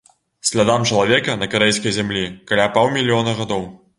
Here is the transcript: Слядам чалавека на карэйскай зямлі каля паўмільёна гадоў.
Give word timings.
Слядам 0.49 0.85
чалавека 0.91 1.35
на 1.41 1.49
карэйскай 1.51 1.95
зямлі 1.99 2.23
каля 2.53 2.65
паўмільёна 2.79 3.37
гадоў. 3.43 3.63